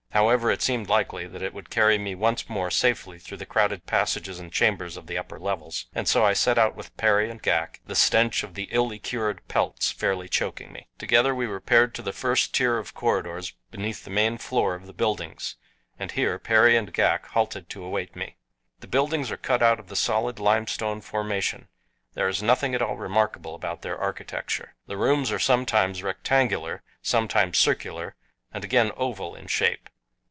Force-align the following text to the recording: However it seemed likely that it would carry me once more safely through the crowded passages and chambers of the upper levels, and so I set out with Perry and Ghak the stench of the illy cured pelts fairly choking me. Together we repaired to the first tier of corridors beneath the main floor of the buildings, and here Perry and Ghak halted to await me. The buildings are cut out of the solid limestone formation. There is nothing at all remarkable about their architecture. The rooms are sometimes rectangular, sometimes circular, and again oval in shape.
However 0.13 0.51
it 0.51 0.61
seemed 0.61 0.89
likely 0.89 1.25
that 1.27 1.41
it 1.41 1.53
would 1.53 1.69
carry 1.69 1.97
me 1.97 2.15
once 2.15 2.49
more 2.49 2.69
safely 2.69 3.17
through 3.17 3.37
the 3.37 3.45
crowded 3.45 3.85
passages 3.85 4.39
and 4.39 4.51
chambers 4.51 4.97
of 4.97 5.07
the 5.07 5.17
upper 5.17 5.39
levels, 5.39 5.85
and 5.95 6.05
so 6.05 6.25
I 6.25 6.33
set 6.33 6.57
out 6.57 6.75
with 6.75 6.95
Perry 6.97 7.29
and 7.31 7.41
Ghak 7.41 7.79
the 7.85 7.95
stench 7.95 8.43
of 8.43 8.53
the 8.53 8.67
illy 8.71 8.99
cured 8.99 9.39
pelts 9.47 9.89
fairly 9.89 10.27
choking 10.27 10.73
me. 10.73 10.89
Together 10.97 11.33
we 11.33 11.45
repaired 11.45 11.95
to 11.95 12.01
the 12.01 12.11
first 12.11 12.53
tier 12.53 12.77
of 12.77 12.93
corridors 12.93 13.53
beneath 13.71 14.03
the 14.03 14.09
main 14.09 14.37
floor 14.37 14.75
of 14.75 14.85
the 14.85 14.91
buildings, 14.91 15.55
and 15.97 16.11
here 16.11 16.37
Perry 16.37 16.75
and 16.75 16.93
Ghak 16.93 17.27
halted 17.27 17.69
to 17.69 17.83
await 17.83 18.13
me. 18.13 18.35
The 18.81 18.87
buildings 18.87 19.31
are 19.31 19.37
cut 19.37 19.63
out 19.63 19.79
of 19.79 19.87
the 19.87 19.95
solid 19.95 20.39
limestone 20.41 20.99
formation. 20.99 21.69
There 22.15 22.27
is 22.27 22.43
nothing 22.43 22.75
at 22.75 22.81
all 22.81 22.97
remarkable 22.97 23.55
about 23.55 23.81
their 23.81 23.97
architecture. 23.97 24.75
The 24.87 24.97
rooms 24.97 25.31
are 25.31 25.39
sometimes 25.39 26.03
rectangular, 26.03 26.83
sometimes 27.01 27.57
circular, 27.59 28.15
and 28.51 28.65
again 28.65 28.91
oval 28.97 29.35
in 29.35 29.47
shape. 29.47 29.87